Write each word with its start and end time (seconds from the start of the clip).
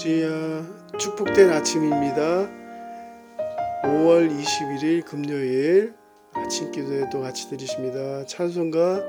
할렐루야 0.00 0.96
축복된 0.98 1.50
아침입니다. 1.50 2.48
5월 3.84 4.30
21일 4.34 5.04
금요일 5.04 5.92
아침 6.32 6.70
기도에도 6.72 7.20
같이 7.20 7.50
드리십니다. 7.50 8.24
찬송가 8.24 9.04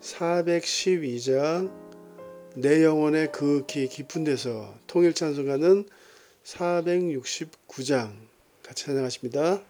412장 0.00 1.70
내 2.56 2.82
영혼의 2.82 3.30
극히 3.30 3.88
깊은 3.88 4.24
데서 4.24 4.74
통일 4.88 5.14
찬송가는 5.14 5.88
469장 6.42 8.10
같이 8.64 8.86
찬양하십니다. 8.86 9.60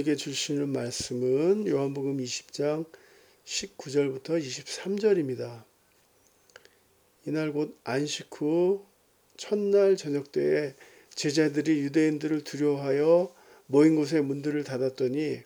우리에게 0.00 0.16
주시는 0.16 0.70
말씀은 0.70 1.66
요한복음 1.66 2.18
20장 2.18 2.86
19절부터 3.44 4.40
23절입니다. 4.40 5.64
이날 7.26 7.52
곧 7.52 7.78
안식 7.84 8.28
후 8.32 8.86
첫날 9.36 9.96
저녁 9.96 10.32
때에 10.32 10.74
제자들이 11.14 11.80
유대인들을 11.80 12.44
두려워하여 12.44 13.34
모인 13.66 13.96
곳에 13.96 14.20
문들을 14.20 14.64
닫았더니 14.64 15.40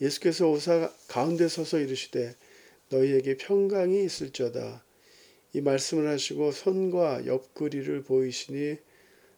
예수께서 0.00 0.50
오사 0.50 0.92
가운데 1.08 1.48
서서 1.48 1.78
이르시되 1.78 2.34
너희에게 2.90 3.36
평강이 3.36 4.04
있을지어다 4.04 4.84
이 5.54 5.60
말씀을 5.60 6.08
하시고 6.08 6.52
손과 6.52 7.26
옆구리를 7.26 8.02
보이시니 8.02 8.76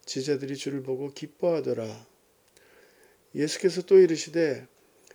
제자들이 0.07 0.57
주를 0.57 0.83
보고 0.83 1.13
기뻐하더라 1.13 2.10
예수께서 3.35 3.83
또 3.83 3.99
이르시되 3.99 4.67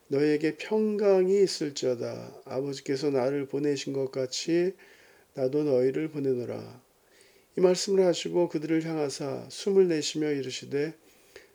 너희에게 0.07 0.57
평강이 0.57 1.41
있을지어다. 1.43 2.41
아버지께서 2.45 3.09
나를 3.09 3.47
보내신 3.47 3.93
것 3.93 4.11
같이 4.11 4.73
나도 5.33 5.63
너희를 5.63 6.09
보내노라. 6.09 6.81
이 7.57 7.61
말씀을 7.61 8.05
하시고 8.05 8.49
그들을 8.49 8.85
향하사 8.85 9.47
숨을 9.49 9.87
내쉬며 9.87 10.31
이르시되 10.31 10.93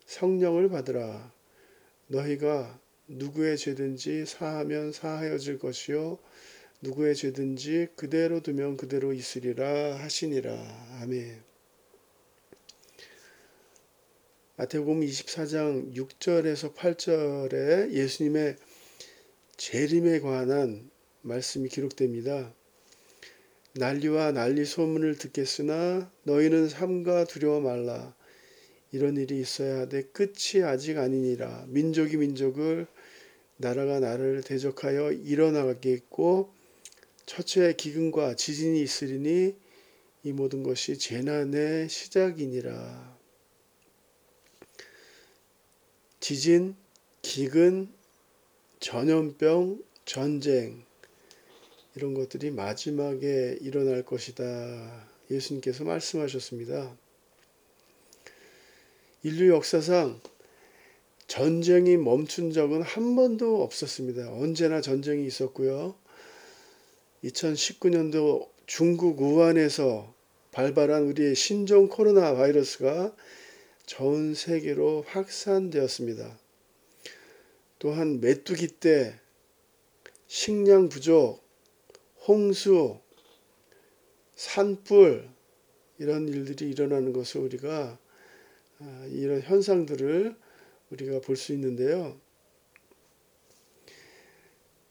성령을 0.05 0.69
받으라. 0.69 1.31
너희가 2.07 2.79
누구의 3.07 3.57
죄든지 3.57 4.25
사하면 4.25 4.91
사하여질 4.91 5.59
것이요 5.59 6.19
누구의 6.81 7.15
죄든지 7.15 7.89
그대로 7.95 8.41
두면 8.41 8.77
그대로 8.77 9.13
있으리라 9.13 9.95
하시니라. 9.97 10.51
아멘. 11.01 11.50
마태복음 14.61 15.01
24장 15.01 15.95
6절에서 15.95 16.75
8절에 16.75 17.93
예수님의 17.93 18.57
재림에 19.57 20.19
관한 20.19 20.91
말씀이 21.23 21.67
기록됩니다. 21.67 22.53
난리와 23.73 24.33
난리 24.33 24.63
소문을 24.63 25.17
듣겠으나 25.17 26.11
너희는 26.25 26.69
삼가 26.69 27.23
두려워 27.23 27.59
말라. 27.59 28.13
이런 28.91 29.17
일이 29.17 29.39
있어야 29.39 29.79
하되 29.79 30.03
끝이 30.03 30.63
아직 30.63 30.99
아니니라. 30.99 31.65
민족이 31.69 32.17
민족을 32.17 32.85
나라가 33.57 33.99
나라를 33.99 34.43
대적하여 34.43 35.11
일어나겠고 35.11 36.53
처처의 37.25 37.77
기근과 37.77 38.35
지진이 38.35 38.79
있으리니 38.83 39.55
이 40.21 40.31
모든 40.33 40.61
것이 40.61 40.99
재난의 40.99 41.89
시작이니라. 41.89 43.10
지진, 46.21 46.75
기근, 47.23 47.91
전염병, 48.79 49.83
전쟁 50.05 50.85
이런 51.95 52.13
것들이 52.13 52.51
마지막에 52.51 53.57
일어날 53.59 54.03
것이다. 54.03 55.07
예수님께서 55.31 55.83
말씀하셨습니다. 55.83 56.95
인류 59.23 59.49
역사상 59.49 60.21
전쟁이 61.25 61.97
멈춘 61.97 62.51
적은 62.51 62.83
한 62.83 63.15
번도 63.15 63.63
없었습니다. 63.63 64.31
언제나 64.31 64.79
전쟁이 64.79 65.25
있었고요. 65.25 65.95
2019년도 67.23 68.47
중국 68.67 69.19
우한에서 69.21 70.13
발발한 70.51 71.03
우리의 71.03 71.35
신종 71.35 71.87
코로나 71.87 72.35
바이러스가 72.35 73.15
전 73.91 74.33
세계로 74.33 75.01
확산되었습니다. 75.05 76.39
또한 77.77 78.21
메뚜기 78.21 78.69
때 78.79 79.19
식량 80.27 80.87
부족, 80.87 81.43
홍수, 82.25 83.01
산불 84.33 85.27
이런 85.99 86.29
일들이 86.29 86.69
일어나는 86.69 87.11
것을 87.11 87.41
우리가 87.41 87.99
아, 88.79 89.05
이런 89.09 89.41
현상들을 89.41 90.37
우리가 90.91 91.19
볼 91.19 91.35
수 91.35 91.51
있는데요. 91.51 92.17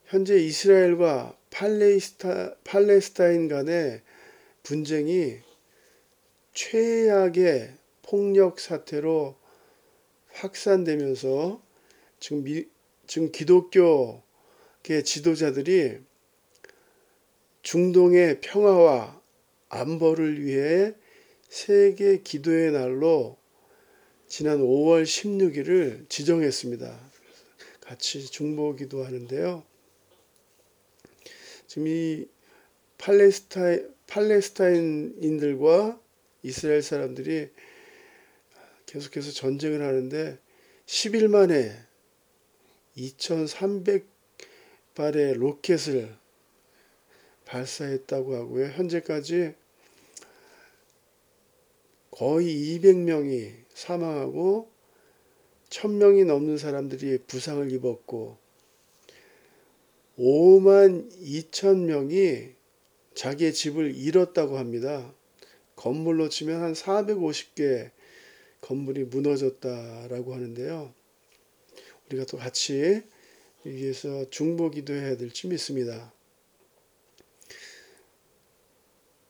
현재 0.04 0.36
이스라엘과 0.36 1.38
팔레스타, 1.48 2.56
팔레스타인 2.64 3.48
간의 3.48 4.02
분쟁이 4.62 5.38
최악의 6.52 7.79
폭력 8.10 8.58
사태로 8.58 9.36
확산되면서 10.32 11.62
지금, 12.18 12.42
미, 12.42 12.66
지금 13.06 13.30
기독교계 13.30 15.04
지도자들이 15.04 16.00
중동의 17.62 18.40
평화와 18.40 19.22
안보를 19.68 20.44
위해 20.44 20.92
세계 21.48 22.20
기도의 22.20 22.72
날로 22.72 23.38
지난 24.26 24.58
5월 24.58 25.04
16일을 25.04 26.08
지정했습니다. 26.08 27.10
같이 27.80 28.26
중보 28.26 28.74
기도하는데요. 28.74 29.62
지금 31.68 31.86
이 31.86 32.26
팔레스타인, 32.98 33.94
팔레스타인인들과 34.08 36.00
이스라엘 36.42 36.82
사람들이 36.82 37.50
계속해서 38.90 39.30
전쟁을 39.30 39.82
하는데 39.82 40.38
10일 40.86 41.28
만에 41.28 41.72
2,300발의 42.96 44.04
로켓을 45.34 46.12
발사했다고 47.44 48.34
하고요. 48.34 48.66
현재까지 48.66 49.54
거의 52.10 52.78
200명이 52.80 53.54
사망하고 53.68 54.68
1000명이 55.68 56.26
넘는 56.26 56.58
사람들이 56.58 57.18
부상을 57.28 57.70
입었고 57.70 58.38
5만 60.18 61.16
2천 61.22 61.84
명이 61.84 62.56
자기의 63.14 63.54
집을 63.54 63.94
잃었다고 63.94 64.58
합니다. 64.58 65.14
건물로 65.76 66.28
치면 66.28 66.60
한 66.60 66.72
450개 66.72 67.92
건물이 68.60 69.04
무너졌다라고 69.04 70.34
하는데요. 70.34 70.94
우리가 72.06 72.24
또 72.26 72.36
같이 72.36 73.02
위해서 73.64 74.28
중보 74.30 74.70
기도해야 74.70 75.16
될지 75.16 75.46
믿습니다. 75.46 76.12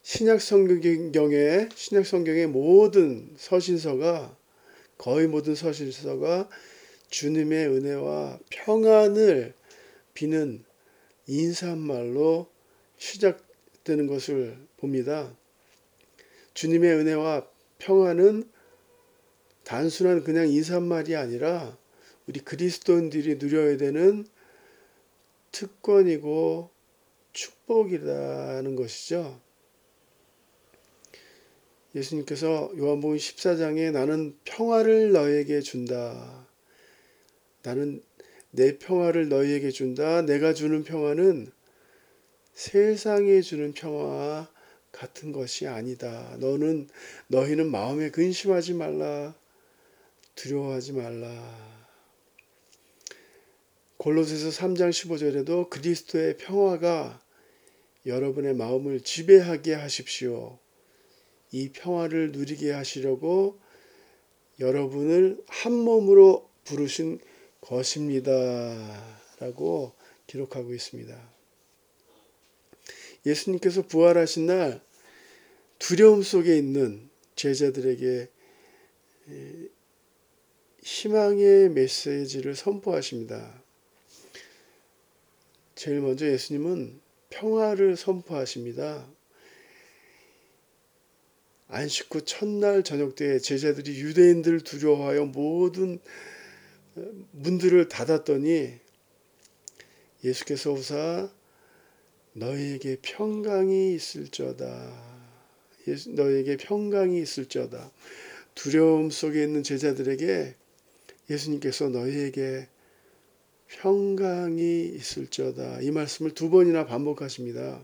신약 0.02 0.40
성경의 0.40 1.68
신약 1.74 2.06
성경의 2.06 2.48
모든 2.48 3.34
서신서가 3.36 4.36
거의 4.98 5.28
모든 5.28 5.54
서신서가 5.54 6.48
주님의 7.10 7.68
은혜와 7.68 8.38
평안을 8.50 9.54
비는 10.14 10.64
인사말로 11.26 12.50
시작되는 12.98 14.06
것을 14.06 14.58
봅니다. 14.76 15.34
주님의 16.54 16.90
은혜와 16.96 17.48
평안은 17.78 18.50
단순한 19.64 20.24
그냥 20.24 20.48
인사말이 20.48 21.16
아니라 21.16 21.76
우리 22.26 22.40
그리스도인들이 22.40 23.36
누려야 23.36 23.76
되는 23.76 24.26
특권이고 25.52 26.70
축복이라는 27.32 28.76
것이죠. 28.76 29.40
예수님께서 31.94 32.70
요한복음 32.78 33.16
14장에 33.16 33.90
나는 33.90 34.36
평화를 34.44 35.12
너에게 35.12 35.60
준다. 35.60 36.46
나는 37.62 38.02
내 38.52 38.78
평화를 38.78 39.28
너희에게 39.28 39.70
준다. 39.70 40.22
내가 40.22 40.54
주는 40.54 40.82
평화는 40.82 41.50
세상에 42.52 43.40
주는 43.40 43.72
평화와 43.72 44.48
같은 44.92 45.32
것이 45.32 45.66
아니다. 45.66 46.36
너는 46.38 46.88
너희는 47.28 47.70
마음에 47.70 48.10
근심하지 48.10 48.74
말라. 48.74 49.34
두려워하지 50.40 50.92
말라. 50.92 51.80
골로새서 53.98 54.48
3장 54.48 54.88
15절에도 54.88 55.68
그리스도의 55.68 56.38
평화가 56.38 57.22
여러분의 58.06 58.54
마음을 58.54 59.02
지배하게 59.02 59.74
하십시오. 59.74 60.58
이 61.52 61.68
평화를 61.72 62.32
누리게 62.32 62.72
하시려고 62.72 63.60
여러분을 64.60 65.42
한 65.46 65.74
몸으로 65.74 66.48
부르신 66.64 67.20
것입니다. 67.60 68.32
라고 69.40 69.92
기록하고 70.26 70.72
있습니다. 70.72 71.32
예수님께서 73.26 73.82
부활하신 73.82 74.46
날 74.46 74.80
두려움 75.78 76.22
속에 76.22 76.56
있는 76.56 77.10
제자들에게 77.36 78.28
희망의 80.82 81.70
메시지를 81.70 82.54
선포하십니다. 82.56 83.62
제일 85.74 86.00
먼저 86.00 86.26
예수님은 86.26 87.00
평화를 87.30 87.96
선포하십니다. 87.96 89.06
안식 91.68 92.14
후 92.14 92.24
첫날 92.24 92.82
저녁 92.82 93.14
때 93.14 93.38
제자들이 93.38 94.00
유대인들을 94.00 94.60
두려워하여 94.60 95.26
모든 95.26 96.00
문들을 97.30 97.88
닫았더니 97.88 98.74
예수께서 100.24 100.72
오사 100.72 101.30
너희에게 102.32 102.98
평강이. 103.02 103.94
예수, 105.88 106.10
너희에게 106.10 106.56
평강이 106.56 107.20
있을저다. 107.20 107.90
두려움 108.54 109.10
속에 109.10 109.42
있는 109.42 109.62
제자들에게 109.62 110.56
예수님께서 111.30 111.88
너희에게 111.88 112.68
평강이 113.68 114.86
있을저다. 114.86 115.80
이 115.80 115.90
말씀을 115.92 116.32
두 116.32 116.50
번이나 116.50 116.86
반복하십니다. 116.86 117.80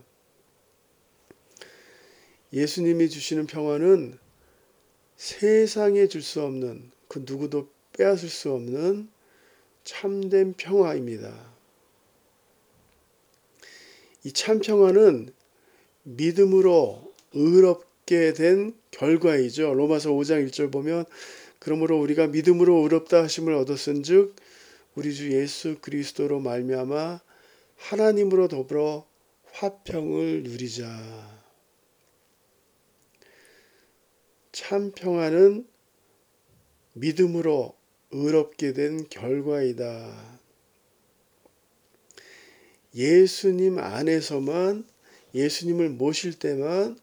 예수님이 2.51 3.09
주시는 3.09 3.47
평화는 3.47 4.17
세상에 5.15 6.07
줄 6.07 6.21
수 6.21 6.41
없는 6.43 6.91
그 7.07 7.23
누구도 7.25 7.69
빼앗을 7.93 8.29
수 8.29 8.51
없는 8.51 9.09
참된 9.83 10.53
평화입니다. 10.53 11.55
이 14.23 14.31
참 14.33 14.59
평화는 14.59 15.29
믿음으로 16.03 17.13
의롭게 17.33 18.33
된 18.33 18.75
결과이죠. 18.91 19.73
로마서 19.73 20.11
5장 20.11 20.45
1절 20.47 20.71
보면 20.71 21.05
그러므로 21.59 21.99
우리가 21.99 22.27
믿음으로 22.27 22.77
의롭다 22.83 23.23
하심을 23.23 23.53
얻었은즉 23.53 24.35
우리 24.95 25.13
주 25.13 25.31
예수 25.31 25.77
그리스도로 25.81 26.39
말미암아 26.39 27.21
하나님으로 27.75 28.47
더불어 28.47 29.07
화평을 29.51 30.43
누리자. 30.43 31.37
참 34.51 34.91
평화는 34.91 35.67
믿음으로 36.93 37.75
의롭게 38.11 38.73
된 38.73 39.07
결과이다. 39.09 40.39
예수님 42.95 43.77
안에서만 43.77 44.87
예수님을 45.35 45.89
모실 45.89 46.39
때만 46.39 46.97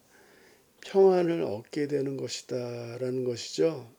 평안을 0.81 1.43
얻게 1.43 1.87
되는 1.87 2.17
것이다. 2.17 2.99
라는 2.99 3.23
것이죠. 3.25 3.94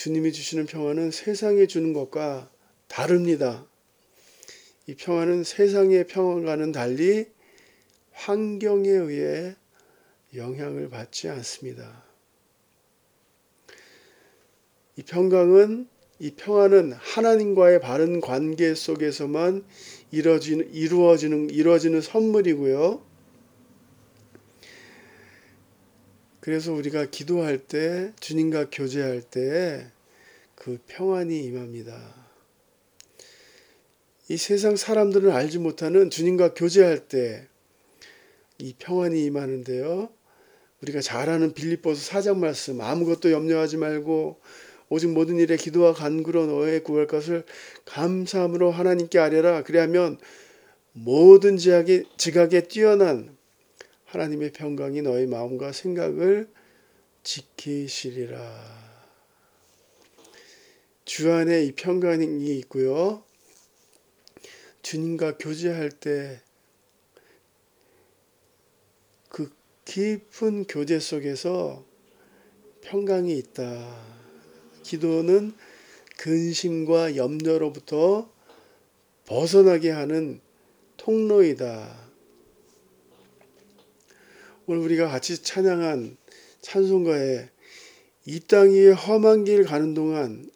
주님이 0.00 0.32
주시는 0.32 0.64
평화는 0.64 1.10
세상에 1.10 1.66
주는 1.66 1.92
것과 1.92 2.50
다릅니다. 2.88 3.66
이 4.86 4.94
평화는 4.94 5.44
세상의 5.44 6.06
평화와는 6.06 6.72
달리 6.72 7.26
환경에 8.10 8.88
의해 8.88 9.56
영향을 10.34 10.88
받지 10.88 11.28
않습니다. 11.28 12.02
이 14.96 15.02
평강은 15.02 15.86
이 16.18 16.30
평화는 16.30 16.94
하나님과의 16.94 17.82
바른 17.82 18.22
관계 18.22 18.74
속에서만 18.74 19.66
이루어지는 20.12 20.72
이루어지는 20.72 21.50
이루어지는 21.50 22.00
선물이고요. 22.00 23.04
그래서 26.40 26.72
우리가 26.72 27.06
기도할 27.06 27.58
때 27.58 28.12
주님과 28.20 28.70
교제할 28.70 29.22
때 29.22 29.90
그 30.54 30.78
평안이 30.88 31.42
임합니다. 31.44 32.14
이 34.28 34.36
세상 34.36 34.76
사람들은 34.76 35.30
알지 35.30 35.58
못하는 35.58 36.10
주님과 36.10 36.52
교제할 36.52 37.08
때 37.08 37.50
이 38.60 38.74
평안이 38.78 39.24
임하는데요. 39.24 40.10
우리가 40.82 41.00
잘 41.00 41.30
아는 41.30 41.54
빌립보서 41.54 42.00
사장 42.00 42.40
말씀 42.40 42.80
아무것도 42.80 43.32
염려하지 43.32 43.78
말고 43.78 44.38
오직 44.88 45.08
모든 45.08 45.38
일에 45.38 45.56
기도와 45.56 45.94
간구로 45.94 46.46
너의 46.46 46.82
구할 46.82 47.06
것을 47.06 47.44
감사함으로 47.86 48.70
하나님께 48.70 49.18
아뢰라 49.18 49.62
그리하면 49.62 50.18
모든 50.92 51.56
지각에, 51.56 52.04
지각에 52.16 52.62
뛰어난 52.62 53.36
하나님의 54.10 54.52
평강이 54.52 55.02
너의 55.02 55.26
마음과 55.26 55.72
생각을 55.72 56.48
지키시리라. 57.22 58.38
주 61.04 61.32
안에 61.32 61.64
이 61.64 61.72
평강이 61.72 62.58
있고요. 62.58 63.24
주님과 64.82 65.38
교제할 65.38 65.90
때 65.90 66.40
그 69.30 69.48
깊은 69.84 70.64
교제 70.64 70.98
속에서 70.98 71.84
평강이 72.82 73.38
있다. 73.38 73.96
기도는 74.82 75.54
근심과 76.18 77.16
염려로부터 77.16 78.28
벗어나게 79.26 79.90
하는 79.90 80.40
통로이다. 80.96 82.09
오늘 84.70 84.84
우리가 84.84 85.08
같이 85.08 85.42
찬양한 85.42 86.16
찬송가에 86.60 87.48
이 88.26 88.38
땅 88.46 88.70
위에 88.70 88.92
험한 88.92 89.42
길 89.42 89.64
가는 89.64 89.94
동안 89.94 90.48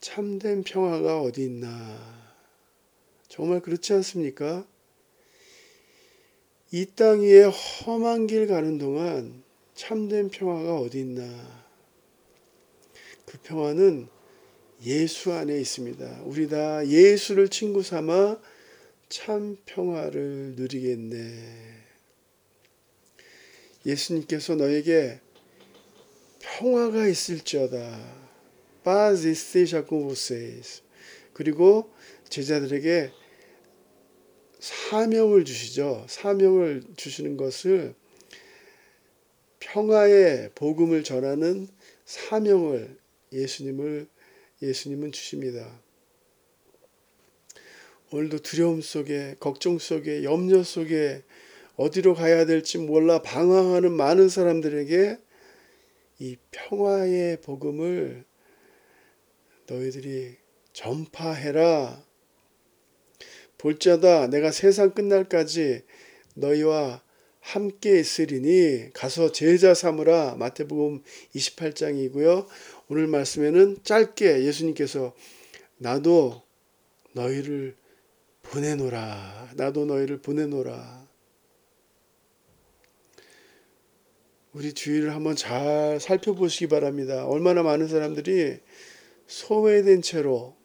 참된 0.00 0.64
평화가 0.64 1.20
어디 1.22 1.44
있나. 1.44 1.70
정말 3.28 3.60
그렇지 3.60 3.92
않습니까? 3.92 4.66
이 6.72 6.86
땅 6.96 7.20
위에 7.20 7.44
험한 7.44 8.26
길 8.26 8.48
가는 8.48 8.78
동안 8.78 9.44
참된 9.76 10.28
평화가 10.28 10.78
어디 10.78 10.98
있나. 10.98 11.22
그 13.26 13.38
평화는 13.44 14.08
예수 14.86 15.32
안에 15.32 15.56
있습니다. 15.60 16.22
우리 16.24 16.48
다 16.48 16.84
예수를 16.84 17.48
친구 17.48 17.80
삼아 17.84 18.40
참 19.08 19.56
평화를 19.66 20.54
누리겠네. 20.56 21.83
예수님께서 23.86 24.54
너에게 24.56 25.20
평화가 26.40 27.06
있을지어다. 27.06 28.24
paz 28.84 29.26
esteja 29.26 29.86
com 29.88 30.06
vocês. 30.06 30.82
그리고 31.32 31.90
제자들에게 32.28 33.10
사명을 34.60 35.44
주시죠. 35.44 36.06
사명을 36.08 36.84
주시는 36.96 37.36
것을 37.36 37.94
평화의 39.58 40.50
복음을 40.54 41.02
전하는 41.02 41.68
사명을 42.04 42.98
예수님을 43.32 44.08
예수님은 44.62 45.12
주십니다. 45.12 45.80
오늘도 48.12 48.38
두려움 48.38 48.80
속에 48.80 49.36
걱정 49.40 49.78
속에 49.78 50.22
염려 50.22 50.62
속에 50.62 51.22
어디로 51.76 52.14
가야 52.14 52.46
될지 52.46 52.78
몰라 52.78 53.20
방황하는 53.22 53.92
많은 53.92 54.28
사람들에게 54.28 55.18
이 56.20 56.36
평화의 56.50 57.40
복음을 57.40 58.24
너희들이 59.66 60.36
전파해라. 60.72 62.04
볼자다 63.58 64.28
내가 64.28 64.50
세상 64.52 64.90
끝날까지 64.90 65.82
너희와 66.34 67.02
함께 67.40 67.98
있으리니 67.98 68.90
가서 68.92 69.32
제자 69.32 69.74
삼으라 69.74 70.36
마태복음 70.36 71.02
28장이고요. 71.34 72.46
오늘 72.88 73.06
말씀에는 73.06 73.78
짧게 73.82 74.44
예수님께서 74.44 75.14
나도 75.78 76.42
너희를 77.12 77.76
보내노라. 78.42 79.52
나도 79.56 79.86
너희를 79.86 80.18
보내노라. 80.20 81.03
우리 84.54 84.72
주위를 84.72 85.12
한번 85.12 85.34
잘 85.34 85.98
살펴보시기 86.00 86.68
바랍니다. 86.68 87.26
얼마나 87.26 87.64
많은 87.64 87.88
사람들이 87.88 88.60
소외된 89.26 90.00
채로 90.00 90.56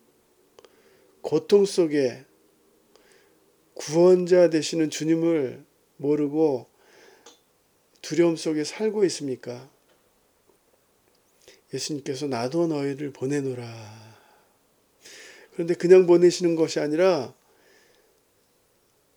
고통 1.21 1.65
속에 1.65 2.23
구원자 3.73 4.51
되시는 4.51 4.91
주님을 4.91 5.65
모르고 5.97 6.67
두려움 8.03 8.35
속에 8.35 8.63
살고 8.63 9.05
있습니까? 9.05 9.67
예수님께서 11.73 12.27
나도 12.27 12.67
너희를 12.67 13.11
보내노라. 13.11 13.65
그런데 15.53 15.73
그냥 15.73 16.05
보내시는 16.05 16.55
것이 16.55 16.79
아니라 16.79 17.33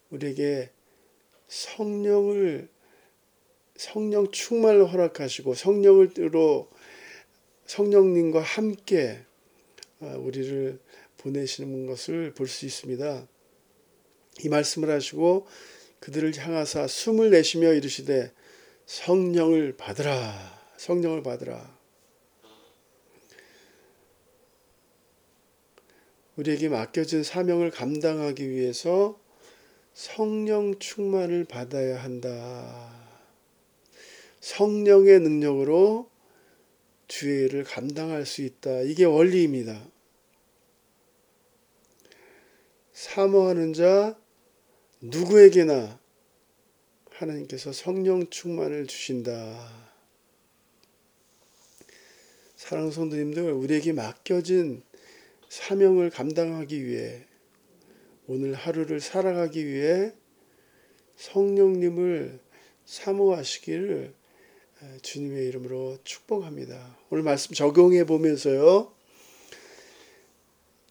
우리에게 0.08 0.70
성령을 1.46 2.70
성령 3.82 4.30
충만을 4.30 4.92
허락하시고 4.92 5.54
성령으로 5.54 6.70
성령님과 7.66 8.40
함께 8.40 9.18
우리를 9.98 10.78
보내시는 11.18 11.86
것을 11.86 12.32
볼 12.32 12.46
수 12.46 12.64
있습니다. 12.64 13.26
이 14.44 14.48
말씀을 14.48 14.88
하시고 14.88 15.48
그들을 15.98 16.32
향하사 16.38 16.86
숨을 16.86 17.30
내쉬며 17.30 17.74
이르시되 17.74 18.32
성령을 18.86 19.76
받으라 19.76 20.62
성령을 20.76 21.24
받으라 21.24 21.76
우리에게 26.36 26.68
맡겨진 26.68 27.24
사명을 27.24 27.72
감당하기 27.72 28.48
위해서 28.48 29.20
성령 29.92 30.78
충만을 30.78 31.44
받아야 31.44 32.00
한다. 32.02 33.01
성령의 34.42 35.20
능력으로 35.20 36.10
주의 37.06 37.44
일을 37.44 37.62
감당할 37.62 38.26
수 38.26 38.42
있다. 38.42 38.80
이게 38.80 39.04
원리입니다. 39.04 39.88
사모하는 42.92 43.72
자 43.72 44.18
누구에게나 45.00 46.00
하나님께서 47.10 47.72
성령 47.72 48.28
충만을 48.30 48.88
주신다. 48.88 49.70
사랑하는 52.56 52.92
성도님들, 52.92 53.52
우리에게 53.52 53.92
맡겨진 53.92 54.82
사명을 55.48 56.10
감당하기 56.10 56.84
위해 56.84 57.26
오늘 58.26 58.54
하루를 58.54 59.00
살아가기 59.00 59.66
위해 59.66 60.12
성령님을 61.16 62.40
사모하시기를 62.86 64.21
주님의 65.02 65.46
이름으로 65.48 65.98
축복합니다. 66.04 66.98
오늘 67.10 67.22
말씀 67.22 67.54
적용해 67.54 68.04
보면서요. 68.04 68.92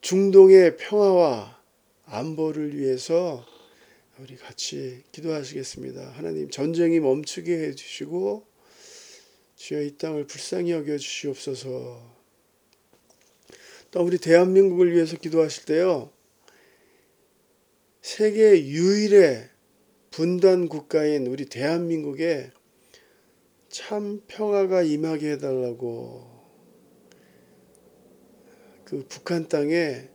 중동의 0.01 0.77
평화와 0.77 1.61
안보를 2.05 2.77
위해서 2.77 3.45
우리 4.19 4.35
같이 4.35 5.03
기도하시겠습니다. 5.11 6.11
하나님 6.11 6.49
전쟁이 6.49 6.99
멈추게 6.99 7.57
해 7.57 7.75
주시고 7.75 8.45
주여 9.55 9.81
이 9.81 9.97
땅을 9.97 10.25
불쌍히 10.25 10.71
여겨 10.71 10.97
주시옵소서. 10.97 12.11
또 13.91 14.01
우리 14.03 14.17
대한민국을 14.17 14.93
위해서 14.93 15.17
기도하실 15.17 15.65
때요. 15.65 16.11
세계 18.01 18.65
유일의 18.65 19.49
분단 20.11 20.67
국가인 20.67 21.27
우리 21.27 21.45
대한민국에 21.45 22.51
참 23.71 24.21
평화가 24.27 24.81
임하게 24.81 25.31
해달라고 25.31 26.29
그 28.83 29.05
북한 29.07 29.47
땅에 29.47 30.09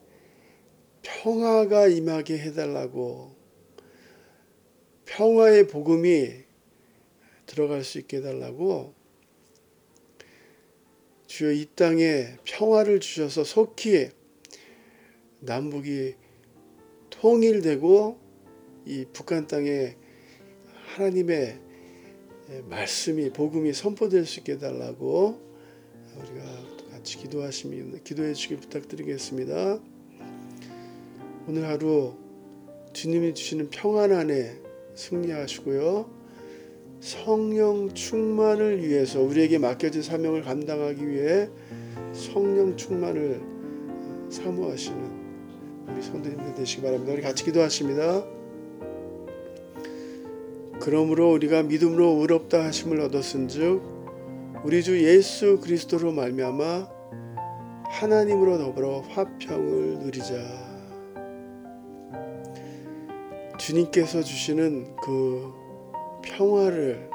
평화가 1.00 1.86
임하게 1.86 2.36
해달라고 2.38 3.34
평화의 5.06 5.68
복음이 5.68 6.44
들어갈 7.46 7.82
수 7.82 7.98
있게 7.98 8.18
해달라고 8.18 8.92
주여 11.26 11.52
이 11.52 11.66
땅에 11.74 12.36
평화를 12.44 13.00
주셔서 13.00 13.42
속히 13.42 14.10
남북이 15.40 16.14
통일되고 17.08 18.20
이 18.84 19.06
북한 19.14 19.46
땅에 19.46 19.96
하나님의 20.88 21.65
말씀이 22.68 23.30
복음이 23.30 23.72
선포될 23.72 24.24
수 24.24 24.40
있게 24.40 24.52
해달라고 24.52 25.40
우리가 26.16 26.44
같이 26.92 27.18
기도하시면 27.18 28.02
기도해 28.04 28.34
주길 28.34 28.58
부탁드리겠습니다. 28.58 29.80
오늘 31.48 31.68
하루 31.68 32.14
주님이 32.92 33.34
주시는 33.34 33.70
평안 33.70 34.12
안에 34.12 34.56
승리하시고요. 34.94 36.10
성령 37.00 37.92
충만을 37.92 38.82
위해서 38.82 39.20
우리에게 39.20 39.58
맡겨진 39.58 40.02
사명을 40.02 40.42
감당하기 40.42 41.06
위해 41.08 41.48
성령 42.12 42.76
충만을 42.76 43.40
사모하시는 44.30 45.26
우리 45.88 46.02
성도님들 46.02 46.54
되시기 46.54 46.82
바랍니다. 46.82 47.12
우리 47.12 47.22
같이 47.22 47.44
기도하십니다. 47.44 48.35
그러므로 50.80 51.32
우리가 51.32 51.62
믿음으로 51.62 52.18
의롭다 52.20 52.64
하심을 52.64 53.00
얻었은즉 53.00 53.82
우리 54.64 54.82
주 54.82 55.02
예수 55.02 55.60
그리스도로 55.60 56.12
말미암아 56.12 56.88
하나님으로 57.88 58.58
더불어 58.58 59.00
화평을 59.00 59.98
누리자. 60.00 60.34
주님께서 63.58 64.22
주시는 64.22 64.96
그 64.96 65.52
평화를 66.22 67.10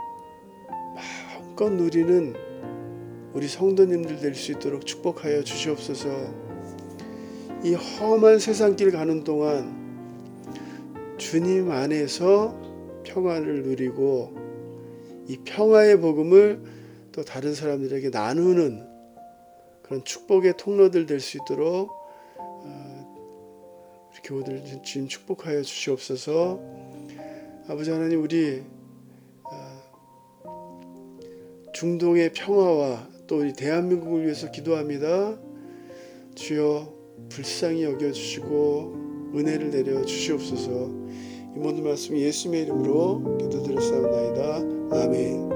마음껏 0.95 1.69
누리는 1.69 2.33
우리 3.33 3.47
성도님들 3.47 4.19
될 4.19 4.35
수 4.35 4.51
있도록 4.53 4.85
축복하여 4.85 5.43
주시옵소서. 5.43 6.09
이 7.63 7.73
험한 7.75 8.39
세상 8.39 8.75
길 8.75 8.91
가는 8.91 9.23
동안 9.23 9.79
주님 11.17 11.71
안에서 11.71 12.70
평화를 13.03 13.63
누리고 13.63 14.35
이 15.27 15.37
평화의 15.43 15.99
복음을 15.99 16.61
또 17.11 17.23
다른 17.23 17.53
사람들에게 17.53 18.09
나누는 18.09 18.87
그런 19.83 20.03
축복의 20.03 20.55
통로들 20.57 21.05
될 21.05 21.19
수 21.19 21.37
있도록 21.37 21.91
어, 22.37 24.09
우리 24.11 24.21
교우들 24.23 24.81
주님 24.83 25.07
축복하여 25.07 25.61
주시옵소서. 25.61 26.59
아버지 27.67 27.91
하나님 27.91 28.21
우리 28.21 28.63
중동의 31.73 32.33
평화와 32.33 33.07
또 33.25 33.39
우리 33.39 33.53
대한민국을 33.53 34.23
위해서 34.23 34.51
기도합니다. 34.51 35.35
주여 36.35 36.93
불쌍히 37.29 37.83
여겨 37.83 38.11
주시고 38.11 39.31
은혜를 39.33 39.71
내려 39.71 40.05
주시옵소서. 40.05 41.00
이 41.55 41.59
모든 41.59 41.83
말씀 41.83 42.17
예수의 42.17 42.63
이름으로 42.63 43.37
기도드렸사옵나이다. 43.37 45.03
아멘. 45.03 45.50